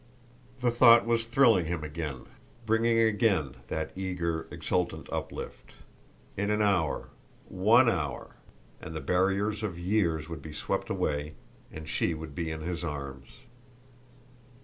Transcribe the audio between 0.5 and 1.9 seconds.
The thought was thrilling him